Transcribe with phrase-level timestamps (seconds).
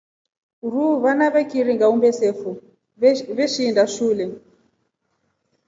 [0.67, 2.49] Uruu vaana vikiringa uumbe sefo
[3.37, 4.25] veshinda shule.